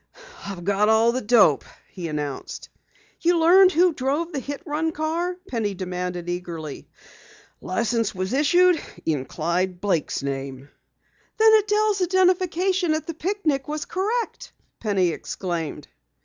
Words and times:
"I've 0.47 0.63
got 0.65 0.89
all 0.89 1.11
the 1.11 1.21
dope!" 1.21 1.63
he 1.91 2.07
announced. 2.07 2.69
"You 3.19 3.37
learned 3.37 3.71
who 3.71 3.93
drove 3.93 4.31
the 4.31 4.39
hit 4.39 4.63
run 4.65 4.91
car?" 4.93 5.35
Penny 5.47 5.75
demanded 5.75 6.27
eagerly. 6.27 6.87
"The 7.59 7.67
license 7.67 8.15
was 8.15 8.33
issued 8.33 8.81
in 9.05 9.25
Clyde 9.25 9.79
Blake's 9.79 10.23
name!" 10.23 10.69
"Then 11.37 11.53
Adelle's 11.53 12.01
identification 12.01 12.95
at 12.95 13.05
the 13.05 13.13
picnic 13.13 13.67
was 13.67 13.85
correct!" 13.85 14.53
Penny 14.79 15.09
exclaimed. 15.09 15.87